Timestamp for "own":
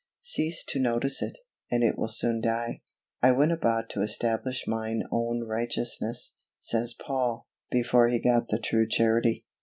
5.11-5.43